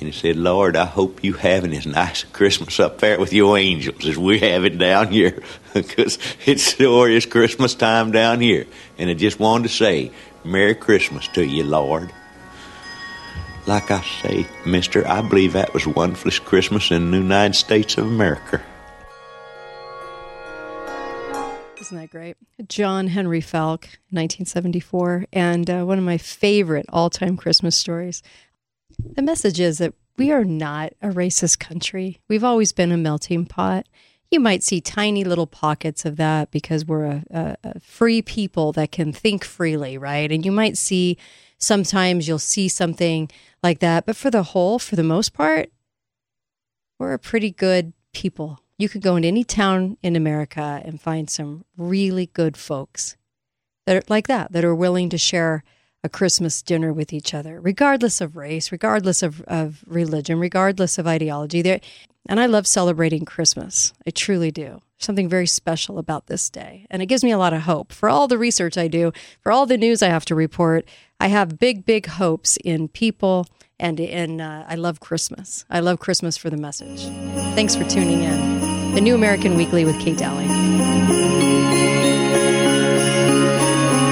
[0.00, 3.56] he said, Lord, I hope you having as nice a Christmas up there with your
[3.56, 5.40] angels as we have it down here.
[5.74, 8.66] Because it's sure is Christmas time down here.
[8.98, 10.10] And I just wanted to say,
[10.42, 12.12] Merry Christmas to you, Lord.
[13.66, 17.96] Like I say, mister, I believe that was one first Christmas in the United States
[17.96, 18.62] of America.
[21.80, 22.36] Isn't that great?
[22.68, 28.22] John Henry Faulk, 1974, and uh, one of my favorite all time Christmas stories.
[28.98, 32.20] The message is that we are not a racist country.
[32.28, 33.86] We've always been a melting pot.
[34.30, 38.72] You might see tiny little pockets of that because we're a, a, a free people
[38.72, 40.30] that can think freely, right?
[40.30, 41.16] And you might see
[41.64, 43.30] sometimes you'll see something
[43.62, 44.06] like that.
[44.06, 45.70] But for the whole, for the most part,
[46.98, 48.60] we're a pretty good people.
[48.78, 53.16] You could go into any town in America and find some really good folks
[53.86, 55.62] that are like that, that are willing to share
[56.02, 61.06] a Christmas dinner with each other, regardless of race, regardless of, of religion, regardless of
[61.06, 61.62] ideology.
[61.62, 61.80] There,
[62.26, 63.92] and I love celebrating Christmas.
[64.06, 64.82] I truly do.
[64.98, 66.86] Something very special about this day.
[66.90, 67.92] And it gives me a lot of hope.
[67.92, 69.12] For all the research I do,
[69.42, 70.86] for all the news I have to report,
[71.24, 73.46] I have big, big hopes in people
[73.80, 75.64] and in, uh, I love Christmas.
[75.70, 77.06] I love Christmas for the message.
[77.54, 78.94] Thanks for tuning in.
[78.94, 81.43] The New American Weekly with Kate Dalley.